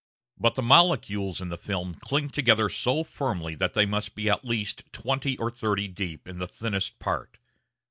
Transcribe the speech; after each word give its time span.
But 0.35 0.55
the 0.55 0.63
molecules 0.63 1.41
in 1.41 1.49
the 1.49 1.59
film 1.59 1.93
cling 1.93 2.31
together 2.31 2.69
so 2.69 3.03
firmly 3.03 3.53
that 3.53 3.75
they 3.75 3.85
must 3.85 4.15
be 4.15 4.31
at 4.31 4.43
least 4.43 4.83
twenty 4.91 5.37
or 5.37 5.51
thirty 5.51 5.87
deep 5.87 6.27
in 6.27 6.39
the 6.39 6.47
thinnest 6.47 6.97
part. 6.97 7.37